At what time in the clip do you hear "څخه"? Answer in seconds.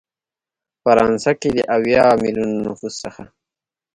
3.03-3.23